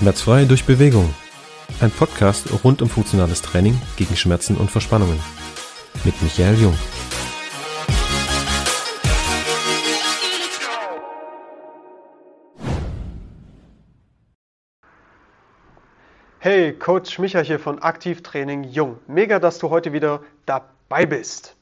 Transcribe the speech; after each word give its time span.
Schmerzfrei 0.00 0.46
durch 0.46 0.64
Bewegung. 0.64 1.14
Ein 1.82 1.90
Podcast 1.90 2.64
rund 2.64 2.80
um 2.80 2.88
funktionales 2.88 3.42
Training 3.42 3.78
gegen 3.98 4.16
Schmerzen 4.16 4.56
und 4.56 4.70
Verspannungen. 4.70 5.20
Mit 6.04 6.22
Michael 6.22 6.54
Jung. 6.58 6.74
Hey, 16.38 16.72
Coach 16.72 17.18
Micha 17.18 17.40
hier 17.40 17.58
von 17.58 17.80
Aktivtraining 17.80 18.64
Jung. 18.64 18.96
Mega, 19.06 19.38
dass 19.38 19.58
du 19.58 19.68
heute 19.68 19.92
wieder 19.92 20.22
dabei 20.46 21.04
bist. 21.04 21.56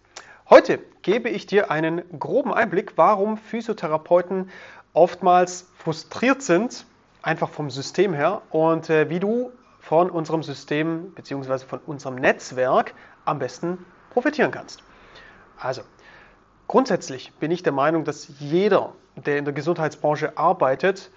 Heute 0.48 0.78
gebe 1.02 1.28
ich 1.28 1.46
dir 1.46 1.72
einen 1.72 2.02
groben 2.20 2.54
Einblick, 2.54 2.92
warum 2.94 3.36
Physiotherapeuten 3.36 4.48
oftmals 4.92 5.66
frustriert 5.76 6.42
sind, 6.42 6.86
einfach 7.28 7.50
vom 7.50 7.68
System 7.68 8.14
her, 8.14 8.40
und 8.50 8.88
äh, 8.88 9.10
wie 9.10 9.20
du 9.20 9.52
von 9.80 10.10
unserem 10.10 10.42
System 10.42 11.12
bzw. 11.12 11.58
von 11.58 11.80
unserem 11.86 12.14
Netzwerk 12.14 12.94
am 13.26 13.38
besten 13.38 13.84
profitieren 14.10 14.50
kannst. 14.50 14.82
Also, 15.58 15.82
grundsätzlich 16.68 17.32
bin 17.34 17.50
ich 17.50 17.62
der 17.62 17.72
Meinung, 17.72 18.04
dass 18.04 18.28
jeder, 18.38 18.94
der 19.14 19.38
in 19.38 19.44
der 19.44 19.52
Gesundheitsbranche 19.52 20.38
arbeitet, 20.38 21.10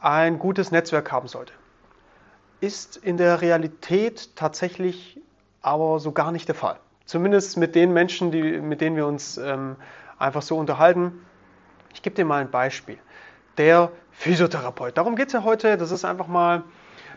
ein 0.00 0.38
gutes 0.40 0.72
Netzwerk 0.72 1.12
haben 1.12 1.28
sollte. 1.28 1.52
Ist 2.60 2.96
in 2.96 3.16
der 3.16 3.40
Realität 3.40 4.34
tatsächlich 4.34 5.20
aber 5.62 6.00
so 6.00 6.10
gar 6.10 6.32
nicht 6.32 6.48
der 6.48 6.54
Fall. 6.56 6.80
Zumindest 7.04 7.56
mit 7.56 7.76
den 7.76 7.92
Menschen, 7.92 8.32
die, 8.32 8.42
mit 8.42 8.80
denen 8.80 8.96
wir 8.96 9.06
uns 9.06 9.38
ähm, 9.38 9.76
einfach 10.18 10.42
so 10.42 10.58
unterhalten. 10.58 11.24
Ich 11.94 12.02
gebe 12.02 12.16
dir 12.16 12.24
mal 12.24 12.40
ein 12.40 12.50
Beispiel. 12.50 12.98
Der 13.58 13.90
Physiotherapeut. 14.12 14.96
Darum 14.96 15.16
geht 15.16 15.28
es 15.28 15.32
ja 15.32 15.44
heute. 15.44 15.76
Das 15.76 15.90
ist 15.90 16.04
einfach 16.04 16.26
mal 16.26 16.64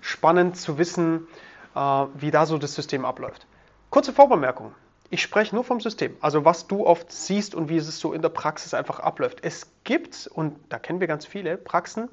spannend 0.02 0.58
zu 0.58 0.78
wissen, 0.78 1.28
äh, 1.76 1.80
wie 1.80 2.32
da 2.32 2.46
so 2.46 2.58
das 2.58 2.76
System 2.76 3.06
abläuft. 3.06 3.46
Kurze 3.90 4.14
Vorbemerkung. 4.14 4.74
Ich 5.12 5.24
spreche 5.24 5.56
nur 5.56 5.64
vom 5.64 5.82
System, 5.82 6.16
also 6.22 6.46
was 6.46 6.68
du 6.68 6.86
oft 6.86 7.12
siehst 7.12 7.56
und 7.56 7.68
wie 7.68 7.78
es 7.78 8.00
so 8.00 8.14
in 8.14 8.22
der 8.22 8.30
Praxis 8.30 8.76
einfach 8.76 9.00
abläuft. 9.00 9.40
Es 9.42 9.68
gibt, 9.84 10.30
und 10.32 10.56
da 10.70 10.78
kennen 10.78 11.00
wir 11.00 11.08
ganz 11.08 11.26
viele, 11.26 11.58
Praxen, 11.58 12.10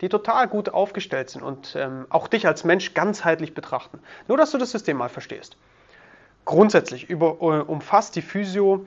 die 0.00 0.08
total 0.08 0.46
gut 0.46 0.68
aufgestellt 0.68 1.30
sind 1.30 1.42
und 1.42 1.74
ähm, 1.76 2.06
auch 2.08 2.28
dich 2.28 2.46
als 2.46 2.62
Mensch 2.62 2.94
ganzheitlich 2.94 3.52
betrachten. 3.52 3.98
Nur, 4.28 4.36
dass 4.36 4.52
du 4.52 4.58
das 4.58 4.70
System 4.70 4.96
mal 4.96 5.08
verstehst. 5.08 5.56
Grundsätzlich 6.44 7.10
über, 7.10 7.38
äh, 7.40 7.62
umfasst 7.62 8.14
die 8.14 8.22
Physio 8.22 8.86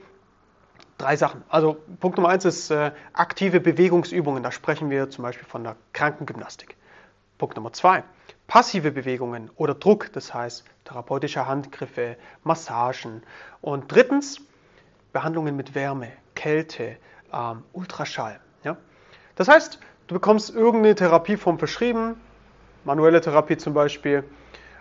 drei 0.99 1.15
Sachen. 1.15 1.43
Also 1.49 1.77
Punkt 1.99 2.17
Nummer 2.17 2.29
eins 2.29 2.45
ist 2.45 2.69
äh, 2.69 2.91
aktive 3.13 3.59
Bewegungsübungen. 3.59 4.43
Da 4.43 4.51
sprechen 4.51 4.91
wir 4.91 5.09
zum 5.09 5.23
Beispiel 5.23 5.47
von 5.47 5.63
der 5.63 5.75
Krankengymnastik. 5.93 6.75
Punkt 7.39 7.55
Nummer 7.55 7.73
zwei, 7.73 8.03
passive 8.47 8.91
Bewegungen 8.91 9.49
oder 9.55 9.73
Druck, 9.73 10.11
das 10.13 10.33
heißt 10.33 10.65
therapeutische 10.83 11.47
Handgriffe, 11.47 12.17
Massagen. 12.43 13.23
Und 13.61 13.91
drittens, 13.91 14.41
Behandlungen 15.13 15.55
mit 15.55 15.73
Wärme, 15.73 16.11
Kälte, 16.35 16.97
ähm, 17.33 17.63
Ultraschall. 17.73 18.39
Ja? 18.63 18.77
Das 19.35 19.47
heißt, 19.47 19.79
du 20.07 20.13
bekommst 20.15 20.53
irgendeine 20.53 20.95
Therapieform 20.95 21.59
verschrieben, 21.59 22.19
manuelle 22.83 23.21
Therapie 23.21 23.57
zum 23.57 23.73
Beispiel, 23.73 24.23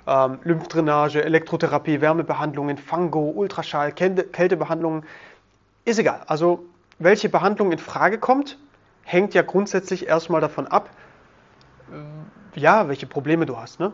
ähm, 0.06 0.38
Lymphdrainage, 0.42 1.22
Elektrotherapie, 1.22 2.00
Wärmebehandlungen, 2.00 2.76
Fango, 2.76 3.30
Ultraschall, 3.30 3.92
Kälte, 3.92 4.24
Kältebehandlungen, 4.24 5.04
ist 5.88 5.98
egal. 5.98 6.22
Also 6.26 6.64
welche 6.98 7.28
Behandlung 7.28 7.72
in 7.72 7.78
Frage 7.78 8.18
kommt, 8.18 8.58
hängt 9.02 9.34
ja 9.34 9.42
grundsätzlich 9.42 10.06
erstmal 10.06 10.40
davon 10.40 10.66
ab, 10.66 10.90
äh, 11.90 12.58
ja, 12.60 12.88
welche 12.88 13.06
Probleme 13.06 13.46
du 13.46 13.56
hast, 13.56 13.80
ne? 13.80 13.92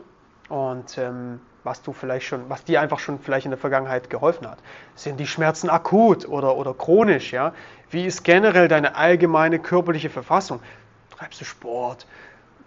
Und 0.49 0.99
ähm, 0.99 1.41
was 1.63 1.83
du 1.83 1.93
vielleicht 1.93 2.27
schon, 2.27 2.49
was 2.51 2.65
dir 2.65 2.81
einfach 2.81 2.99
schon 2.99 3.19
vielleicht 3.19 3.47
in 3.47 3.51
der 3.51 3.59
Vergangenheit 3.59 4.11
geholfen 4.11 4.47
hat. 4.47 4.59
Sind 4.95 5.19
die 5.19 5.27
Schmerzen 5.27 5.71
akut 5.71 6.29
oder, 6.29 6.57
oder 6.57 6.75
chronisch, 6.75 7.33
ja? 7.33 7.55
Wie 7.91 8.05
ist 8.05 8.23
generell 8.23 8.69
deine 8.69 8.97
allgemeine 8.97 9.59
körperliche 9.59 10.11
Verfassung? 10.11 10.61
Treibst 11.11 11.41
du 11.41 11.45
Sport? 11.45 12.07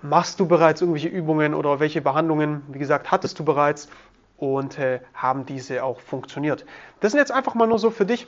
Machst 0.02 0.40
du 0.40 0.48
bereits 0.48 0.82
irgendwelche 0.82 1.10
Übungen 1.10 1.54
oder 1.54 1.80
welche 1.80 2.02
Behandlungen, 2.02 2.64
wie 2.70 2.80
gesagt, 2.80 3.12
hattest 3.12 3.40
du 3.40 3.46
bereits 3.46 3.90
und 4.38 4.80
äh, 4.80 5.00
haben 5.14 5.46
diese 5.46 5.84
auch 5.84 6.00
funktioniert? 6.00 6.66
Das 7.00 7.12
sind 7.12 7.20
jetzt 7.20 7.32
einfach 7.32 7.56
mal 7.56 7.68
nur 7.68 7.80
so 7.80 7.92
für 7.92 8.06
dich 8.06 8.28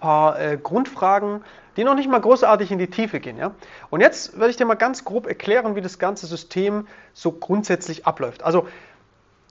paar 0.00 0.38
äh, 0.40 0.58
Grundfragen, 0.62 1.42
die 1.76 1.84
noch 1.84 1.94
nicht 1.94 2.08
mal 2.08 2.20
großartig 2.20 2.70
in 2.70 2.78
die 2.78 2.88
Tiefe 2.88 3.20
gehen. 3.20 3.36
Ja? 3.36 3.52
Und 3.90 4.00
jetzt 4.00 4.38
werde 4.38 4.50
ich 4.50 4.56
dir 4.56 4.64
mal 4.64 4.74
ganz 4.74 5.04
grob 5.04 5.26
erklären, 5.26 5.76
wie 5.76 5.80
das 5.80 5.98
ganze 5.98 6.26
System 6.26 6.86
so 7.12 7.32
grundsätzlich 7.32 8.06
abläuft. 8.06 8.42
Also 8.42 8.66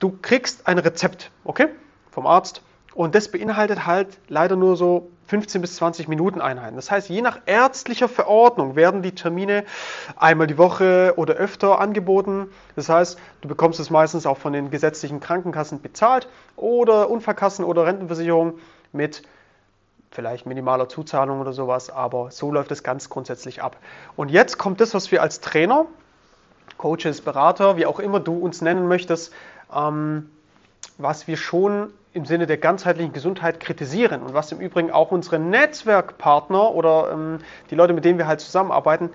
du 0.00 0.16
kriegst 0.22 0.66
ein 0.66 0.78
Rezept, 0.78 1.30
okay, 1.44 1.68
vom 2.10 2.26
Arzt 2.26 2.62
und 2.96 3.14
das 3.14 3.30
beinhaltet 3.30 3.86
halt 3.86 4.18
leider 4.28 4.56
nur 4.56 4.74
so 4.74 5.10
15 5.26 5.60
bis 5.60 5.76
20 5.76 6.08
Minuten 6.08 6.40
Einheiten. 6.40 6.76
Das 6.76 6.90
heißt, 6.90 7.10
je 7.10 7.20
nach 7.20 7.40
ärztlicher 7.44 8.08
Verordnung 8.08 8.74
werden 8.74 9.02
die 9.02 9.14
Termine 9.14 9.64
einmal 10.16 10.46
die 10.46 10.56
Woche 10.56 11.12
oder 11.16 11.34
öfter 11.34 11.78
angeboten. 11.78 12.48
Das 12.74 12.88
heißt, 12.88 13.18
du 13.42 13.48
bekommst 13.48 13.80
es 13.80 13.90
meistens 13.90 14.24
auch 14.24 14.38
von 14.38 14.54
den 14.54 14.70
gesetzlichen 14.70 15.20
Krankenkassen 15.20 15.82
bezahlt 15.82 16.28
oder 16.56 17.10
Unfallkassen 17.10 17.66
oder 17.66 17.84
Rentenversicherung 17.84 18.60
mit 18.92 19.22
vielleicht 20.10 20.46
minimaler 20.46 20.88
Zuzahlung 20.88 21.40
oder 21.40 21.52
sowas, 21.52 21.90
aber 21.90 22.30
so 22.30 22.50
läuft 22.50 22.70
es 22.70 22.82
ganz 22.82 23.08
grundsätzlich 23.08 23.62
ab. 23.62 23.76
Und 24.16 24.30
jetzt 24.30 24.58
kommt 24.58 24.80
das, 24.80 24.94
was 24.94 25.10
wir 25.10 25.22
als 25.22 25.40
Trainer, 25.40 25.86
Coaches, 26.78 27.20
Berater, 27.20 27.76
wie 27.76 27.86
auch 27.86 28.00
immer 28.00 28.20
du 28.20 28.38
uns 28.38 28.60
nennen 28.60 28.88
möchtest, 28.88 29.32
ähm, 29.74 30.30
was 30.98 31.26
wir 31.26 31.36
schon 31.36 31.92
im 32.12 32.24
Sinne 32.24 32.46
der 32.46 32.56
ganzheitlichen 32.56 33.12
Gesundheit 33.12 33.60
kritisieren 33.60 34.22
und 34.22 34.32
was 34.32 34.50
im 34.50 34.58
Übrigen 34.58 34.90
auch 34.90 35.10
unsere 35.10 35.38
Netzwerkpartner 35.38 36.74
oder 36.74 37.12
ähm, 37.12 37.38
die 37.70 37.74
Leute, 37.74 37.92
mit 37.92 38.04
denen 38.04 38.18
wir 38.18 38.26
halt 38.26 38.40
zusammenarbeiten, 38.40 39.10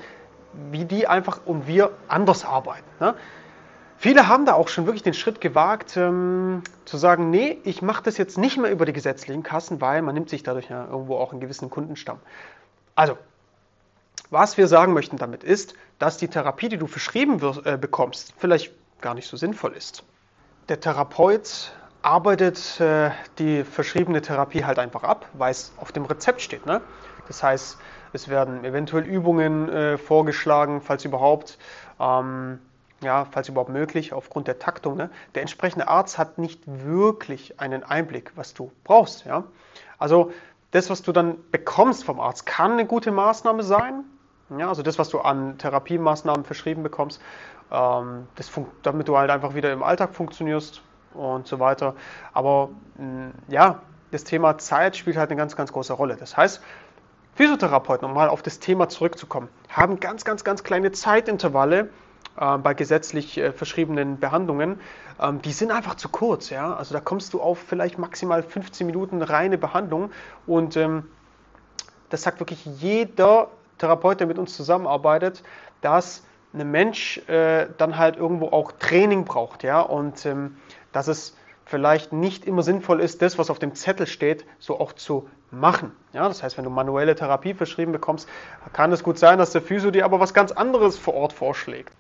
wie 0.70 0.86
die 0.86 1.08
einfach 1.08 1.40
und 1.46 1.66
wir 1.68 1.92
anders 2.08 2.46
arbeiten. 2.46 2.86
Ne? 3.00 3.16
Viele 4.02 4.28
haben 4.28 4.48
da 4.48 4.56
auch 4.56 4.68
schon 4.68 4.88
wirklich 4.88 5.04
den 5.04 5.14
Schritt 5.14 5.42
gewagt, 5.42 5.96
ähm, 5.96 6.64
zu 6.86 6.98
sagen, 6.98 7.30
nee, 7.30 7.60
ich 7.64 7.84
mache 7.84 8.02
das 8.02 8.18
jetzt 8.18 8.36
nicht 8.36 8.58
mehr 8.58 8.72
über 8.72 8.88
die 8.88 8.94
gesetzlichen 8.94 9.44
Kassen, 9.44 9.80
weil 9.80 10.02
man 10.02 10.16
nimmt 10.16 10.28
sich 10.28 10.42
dadurch 10.42 10.70
ja 10.72 10.88
irgendwo 10.88 11.18
auch 11.18 11.32
einen 11.32 11.40
gewissen 11.40 11.70
Kundenstamm. 11.70 12.18
Also, 12.96 13.16
was 14.32 14.58
wir 14.58 14.68
sagen 14.68 14.94
möchten 14.94 15.18
damit 15.18 15.44
ist, 15.44 15.76
dass 16.00 16.18
die 16.18 16.30
Therapie, 16.30 16.68
die 16.68 16.78
du 16.78 16.88
verschrieben 16.88 17.42
wirst, 17.42 17.64
äh, 17.68 17.78
bekommst, 17.80 18.34
vielleicht 18.40 18.74
gar 19.02 19.14
nicht 19.14 19.28
so 19.28 19.38
sinnvoll 19.38 19.74
ist. 19.74 20.04
Der 20.68 20.80
Therapeut 20.80 21.72
arbeitet 22.02 22.80
äh, 22.82 23.12
die 23.38 23.64
verschriebene 23.64 24.24
Therapie 24.24 24.66
halt 24.66 24.80
einfach 24.80 25.04
ab, 25.04 25.28
weil 25.34 25.52
es 25.52 25.74
auf 25.78 25.92
dem 25.92 26.06
Rezept 26.06 26.42
steht. 26.42 26.66
Ne? 26.66 26.82
Das 27.28 27.44
heißt, 27.44 27.78
es 28.14 28.30
werden 28.30 28.66
eventuell 28.66 29.04
Übungen 29.04 29.70
äh, 29.70 30.00
vorgeschlagen, 30.00 30.82
falls 30.82 31.06
überhaupt, 31.06 31.60
ähm, 32.00 32.58
ja, 33.04 33.26
falls 33.26 33.50
überhaupt 33.50 33.72
möglich, 33.72 34.14
aufgrund 34.14 34.48
der 34.48 34.60
Taktung. 34.60 34.96
Ne? 34.96 35.10
Der 35.36 35.42
entsprechende 35.42 35.88
Arzt 35.88 36.18
hat 36.18 36.38
nicht 36.38 36.62
wirklich 36.66 37.60
einen 37.60 37.84
Einblick, 37.84 38.32
was 38.36 38.54
du 38.54 38.72
brauchst. 38.84 39.26
Ja? 39.26 39.44
Also 39.98 40.32
das, 40.72 40.90
was 40.90 41.02
du 41.02 41.12
dann 41.12 41.38
bekommst 41.52 42.04
vom 42.04 42.20
Arzt, 42.20 42.46
kann 42.46 42.74
eine 42.74 42.86
gute 42.86 43.12
Maßnahme 43.12 43.64
sein. 43.64 44.04
Ja, 44.58 44.68
also 44.68 44.84
das, 44.84 45.00
was 45.00 45.10
du 45.10 45.20
an 45.20 45.58
Therapiemaßnahmen 45.58 46.44
verschrieben 46.44 46.84
bekommst, 46.84 47.22
ähm, 47.72 48.28
damit 48.84 49.08
du 49.08 49.18
halt 49.18 49.30
einfach 49.30 49.56
wieder 49.56 49.72
im 49.72 49.82
Alltag 49.82 50.14
funktionierst, 50.14 50.82
und 51.14 51.48
so 51.48 51.60
weiter. 51.60 51.96
Aber 52.34 52.70
mm, 52.98 53.30
ja, 53.48 53.82
das 54.12 54.24
Thema 54.24 54.58
Zeit 54.58 54.98
spielt 54.98 55.18
halt 55.18 55.30
eine 55.30 55.38
ganz, 55.38 55.56
ganz 55.56 55.72
große 55.72 55.94
Rolle. 55.94 56.16
Das 56.16 56.36
heißt, 56.36 56.62
Physiotherapeuten, 57.36 58.08
um 58.08 58.14
mal 58.14 58.30
auf 58.30 58.42
das 58.42 58.60
Thema 58.60 58.90
zurückzukommen, 58.90 59.48
haben 59.70 60.00
ganz, 60.00 60.26
ganz, 60.26 60.44
ganz 60.44 60.64
kleine 60.64 60.92
Zeitintervalle 60.92 61.90
äh, 62.38 62.58
bei 62.58 62.74
gesetzlich 62.74 63.38
äh, 63.38 63.52
verschriebenen 63.52 64.20
Behandlungen. 64.20 64.80
Ähm, 65.20 65.42
die 65.42 65.52
sind 65.52 65.72
einfach 65.72 65.96
zu 65.96 66.10
kurz. 66.10 66.50
Ja? 66.50 66.74
Also 66.76 66.94
da 66.94 67.00
kommst 67.00 67.34
du 67.34 67.42
auf 67.42 67.60
vielleicht 67.60 67.98
maximal 67.98 68.44
15 68.44 68.86
Minuten 68.88 69.22
reine 69.22 69.58
Behandlung 69.58 70.12
und 70.48 70.78
ähm, 70.78 71.08
das 72.10 72.24
sagt 72.24 72.40
wirklich 72.40 72.66
jeder 72.66 73.48
Therapeut, 73.78 74.20
der 74.20 74.28
mit 74.28 74.38
uns 74.38 74.56
zusammenarbeitet, 74.56 75.44
dass 75.82 76.24
ein 76.54 76.70
Mensch 76.70 77.18
äh, 77.30 77.68
dann 77.78 77.98
halt 77.98 78.18
irgendwo 78.18 78.48
auch 78.48 78.74
Training 78.74 79.26
braucht. 79.26 79.64
Ja? 79.64 79.82
Und 79.82 80.26
ähm, 80.26 80.58
dass 80.92 81.08
es 81.08 81.36
vielleicht 81.66 82.12
nicht 82.12 82.46
immer 82.46 82.64
sinnvoll 82.64 83.00
ist, 83.00 83.22
das, 83.22 83.38
was 83.38 83.50
auf 83.50 83.60
dem 83.60 83.76
Zettel 83.76 84.06
steht, 84.06 84.46
so 84.60 84.80
auch 84.80 84.94
zu 84.94 85.30
machen. 85.52 85.92
Ja, 86.14 86.28
das 86.28 86.44
heißt, 86.44 86.58
wenn 86.58 86.66
du 86.66 86.70
manuelle 86.70 87.16
Therapie 87.16 87.54
verschrieben 87.54 87.92
bekommst, 87.92 88.28
kann 88.74 88.92
es 88.92 89.04
gut 89.04 89.18
sein, 89.18 89.38
dass 89.38 89.52
der 89.52 89.62
Physio 89.62 89.92
dir 89.92 90.06
aber 90.06 90.20
was 90.20 90.34
ganz 90.34 90.52
anderes 90.52 90.98
vor 90.98 91.14
Ort 91.14 91.34
vorschlägt. 91.34 91.94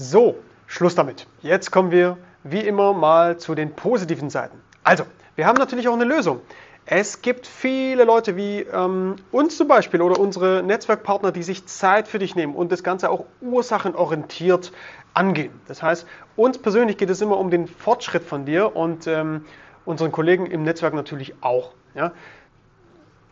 So, 0.00 0.36
Schluss 0.68 0.94
damit. 0.94 1.26
Jetzt 1.42 1.72
kommen 1.72 1.90
wir 1.90 2.18
wie 2.44 2.60
immer 2.60 2.92
mal 2.92 3.36
zu 3.36 3.56
den 3.56 3.74
positiven 3.74 4.30
Seiten. 4.30 4.56
Also, 4.84 5.02
wir 5.34 5.44
haben 5.44 5.58
natürlich 5.58 5.88
auch 5.88 5.94
eine 5.94 6.04
Lösung. 6.04 6.40
Es 6.86 7.20
gibt 7.20 7.48
viele 7.48 8.04
Leute 8.04 8.36
wie 8.36 8.60
ähm, 8.60 9.16
uns 9.32 9.56
zum 9.56 9.66
Beispiel 9.66 10.00
oder 10.00 10.20
unsere 10.20 10.62
Netzwerkpartner, 10.62 11.32
die 11.32 11.42
sich 11.42 11.66
Zeit 11.66 12.06
für 12.06 12.20
dich 12.20 12.36
nehmen 12.36 12.54
und 12.54 12.70
das 12.70 12.84
Ganze 12.84 13.10
auch 13.10 13.24
ursachenorientiert 13.40 14.70
angehen. 15.14 15.60
Das 15.66 15.82
heißt, 15.82 16.06
uns 16.36 16.58
persönlich 16.58 16.96
geht 16.96 17.10
es 17.10 17.20
immer 17.20 17.36
um 17.36 17.50
den 17.50 17.66
Fortschritt 17.66 18.22
von 18.22 18.46
dir 18.46 18.76
und 18.76 19.08
ähm, 19.08 19.46
unseren 19.84 20.12
Kollegen 20.12 20.46
im 20.46 20.62
Netzwerk 20.62 20.94
natürlich 20.94 21.34
auch. 21.40 21.72
Ja? 21.96 22.12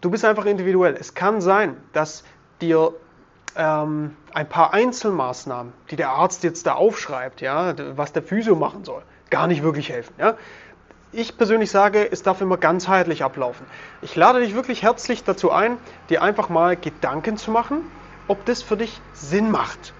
Du 0.00 0.10
bist 0.10 0.24
einfach 0.24 0.46
individuell. 0.46 0.96
Es 0.98 1.14
kann 1.14 1.40
sein, 1.40 1.76
dass 1.92 2.24
dir 2.60 2.92
ähm, 3.54 4.16
ein 4.32 4.48
paar 4.48 4.74
Einzelmaßnahmen, 4.74 5.72
die 5.90 5.96
der 5.96 6.10
Arzt 6.10 6.42
jetzt 6.44 6.66
da 6.66 6.74
aufschreibt, 6.74 7.40
ja, 7.40 7.74
was 7.96 8.12
der 8.12 8.22
Physio 8.22 8.56
machen 8.56 8.84
soll, 8.84 9.02
gar 9.30 9.46
nicht 9.46 9.62
wirklich 9.62 9.90
helfen. 9.90 10.14
Ja? 10.18 10.36
ich 11.16 11.36
persönlich 11.36 11.70
sage, 11.70 12.10
es 12.10 12.22
darf 12.22 12.40
immer 12.42 12.58
ganzheitlich 12.58 13.24
ablaufen. 13.24 13.66
Ich 14.02 14.16
lade 14.16 14.40
dich 14.40 14.54
wirklich 14.54 14.82
herzlich 14.82 15.24
dazu 15.24 15.50
ein, 15.50 15.78
dir 16.10 16.22
einfach 16.22 16.50
mal 16.50 16.76
Gedanken 16.76 17.38
zu 17.38 17.50
machen, 17.50 17.90
ob 18.28 18.44
das 18.44 18.62
für 18.62 18.76
dich 18.76 19.00
Sinn 19.14 19.50
macht. 19.50 19.94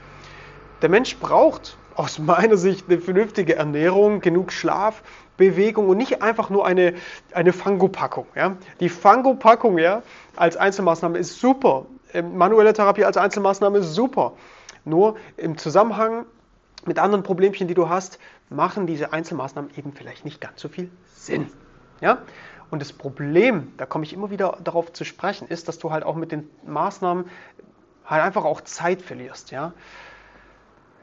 Der 0.82 0.90
Mensch 0.90 1.16
braucht 1.16 1.78
aus 1.94 2.18
meiner 2.18 2.58
Sicht 2.58 2.86
eine 2.88 3.00
vernünftige 3.00 3.56
Ernährung, 3.56 4.20
genug 4.20 4.52
Schlaf, 4.52 5.02
Bewegung 5.38 5.88
und 5.88 5.96
nicht 5.96 6.22
einfach 6.22 6.50
nur 6.50 6.66
eine, 6.66 6.94
eine 7.32 7.52
Fango-Packung. 7.52 8.26
Ja? 8.34 8.56
Die 8.80 8.90
Fango-Packung 8.90 9.78
ja, 9.78 10.02
als 10.34 10.56
Einzelmaßnahme 10.56 11.18
ist 11.18 11.40
super. 11.40 11.86
Ähm, 12.16 12.36
manuelle 12.38 12.72
Therapie 12.72 13.04
als 13.04 13.18
Einzelmaßnahme 13.18 13.78
ist 13.78 13.94
super. 13.94 14.32
Nur 14.84 15.16
im 15.36 15.58
Zusammenhang 15.58 16.24
mit 16.86 16.98
anderen 16.98 17.22
Problemchen, 17.22 17.68
die 17.68 17.74
du 17.74 17.88
hast, 17.88 18.18
machen 18.48 18.86
diese 18.86 19.12
Einzelmaßnahmen 19.12 19.70
eben 19.76 19.92
vielleicht 19.92 20.24
nicht 20.24 20.40
ganz 20.40 20.60
so 20.60 20.68
viel 20.68 20.90
Sinn. 21.14 21.48
Ja? 22.00 22.22
Und 22.70 22.80
das 22.80 22.92
Problem, 22.92 23.72
da 23.76 23.86
komme 23.86 24.04
ich 24.04 24.12
immer 24.12 24.30
wieder 24.30 24.58
darauf 24.64 24.92
zu 24.92 25.04
sprechen, 25.04 25.46
ist, 25.48 25.68
dass 25.68 25.78
du 25.78 25.90
halt 25.90 26.04
auch 26.04 26.16
mit 26.16 26.32
den 26.32 26.48
Maßnahmen 26.64 27.26
halt 28.06 28.22
einfach 28.22 28.44
auch 28.44 28.62
Zeit 28.62 29.02
verlierst. 29.02 29.50
Ja? 29.50 29.72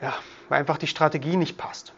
Ja, 0.02 0.14
weil 0.50 0.60
einfach 0.60 0.78
die 0.78 0.88
Strategie 0.88 1.38
nicht 1.38 1.58
passt. 1.58 1.94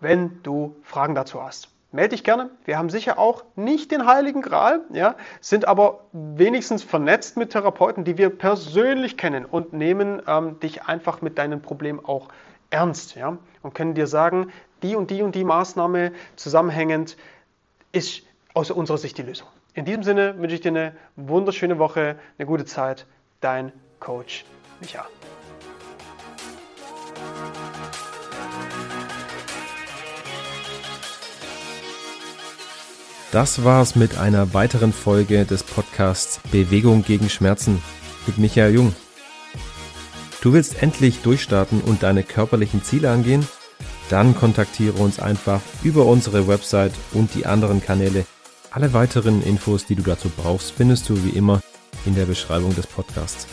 Wenn 0.00 0.42
du 0.42 0.76
Fragen 0.82 1.14
dazu 1.14 1.42
hast, 1.42 1.73
melde 1.94 2.10
dich 2.10 2.24
gerne. 2.24 2.50
Wir 2.64 2.76
haben 2.76 2.90
sicher 2.90 3.18
auch 3.18 3.44
nicht 3.56 3.90
den 3.90 4.06
heiligen 4.06 4.42
Gral, 4.42 4.80
ja, 4.92 5.14
sind 5.40 5.66
aber 5.66 6.00
wenigstens 6.12 6.82
vernetzt 6.82 7.36
mit 7.36 7.50
Therapeuten, 7.50 8.04
die 8.04 8.18
wir 8.18 8.30
persönlich 8.30 9.16
kennen 9.16 9.44
und 9.44 9.72
nehmen 9.72 10.20
ähm, 10.26 10.60
dich 10.60 10.82
einfach 10.82 11.22
mit 11.22 11.38
deinen 11.38 11.62
Problemen 11.62 12.04
auch 12.04 12.28
ernst 12.70 13.14
ja, 13.14 13.38
und 13.62 13.74
können 13.74 13.94
dir 13.94 14.08
sagen, 14.08 14.52
die 14.82 14.96
und 14.96 15.10
die 15.10 15.22
und 15.22 15.34
die 15.34 15.44
Maßnahme 15.44 16.12
zusammenhängend 16.36 17.16
ist 17.92 18.22
aus 18.52 18.70
unserer 18.70 18.98
Sicht 18.98 19.16
die 19.16 19.22
Lösung. 19.22 19.46
In 19.74 19.84
diesem 19.84 20.02
Sinne 20.02 20.38
wünsche 20.38 20.56
ich 20.56 20.60
dir 20.60 20.68
eine 20.68 20.96
wunderschöne 21.16 21.78
Woche, 21.78 22.16
eine 22.38 22.46
gute 22.46 22.64
Zeit. 22.64 23.06
Dein 23.40 23.72
Coach 24.00 24.44
Micha. 24.80 25.06
Das 33.34 33.64
war's 33.64 33.96
mit 33.96 34.16
einer 34.16 34.54
weiteren 34.54 34.92
Folge 34.92 35.44
des 35.44 35.64
Podcasts 35.64 36.38
Bewegung 36.52 37.02
gegen 37.02 37.28
Schmerzen 37.28 37.82
mit 38.28 38.38
Michael 38.38 38.72
Jung. 38.72 38.94
Du 40.40 40.52
willst 40.52 40.80
endlich 40.80 41.18
durchstarten 41.18 41.80
und 41.80 42.04
deine 42.04 42.22
körperlichen 42.22 42.84
Ziele 42.84 43.10
angehen? 43.10 43.44
Dann 44.08 44.36
kontaktiere 44.36 44.98
uns 44.98 45.18
einfach 45.18 45.60
über 45.82 46.06
unsere 46.06 46.46
Website 46.46 46.92
und 47.12 47.34
die 47.34 47.44
anderen 47.44 47.82
Kanäle. 47.82 48.24
Alle 48.70 48.92
weiteren 48.92 49.42
Infos, 49.42 49.84
die 49.84 49.96
du 49.96 50.04
dazu 50.04 50.28
brauchst, 50.28 50.70
findest 50.70 51.08
du 51.08 51.24
wie 51.24 51.36
immer 51.36 51.60
in 52.06 52.14
der 52.14 52.26
Beschreibung 52.26 52.72
des 52.76 52.86
Podcasts. 52.86 53.48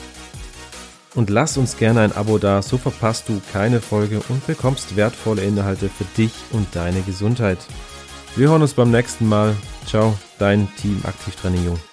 Und 1.16 1.32
lass 1.32 1.58
uns 1.58 1.78
gerne 1.78 2.02
ein 2.02 2.16
Abo 2.16 2.38
da, 2.38 2.62
so 2.62 2.78
verpasst 2.78 3.30
du 3.30 3.42
keine 3.52 3.82
Folge 3.82 4.22
und 4.30 4.46
bekommst 4.46 4.96
wertvolle 4.96 5.42
Inhalte 5.42 5.90
für 5.90 6.06
dich 6.16 6.34
und 6.52 6.68
deine 6.76 7.02
Gesundheit. 7.02 7.58
Wir 8.36 8.50
hören 8.50 8.62
uns 8.62 8.76
beim 8.76 8.92
nächsten 8.92 9.28
Mal. 9.28 9.56
Ciao, 9.92 10.18
dein 10.40 10.74
Team 10.78 11.02
Aktivtraining 11.04 11.66
Jung. 11.66 11.91